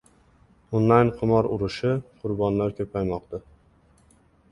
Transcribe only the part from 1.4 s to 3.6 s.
urushi: qurbonlar ko‘paymoqda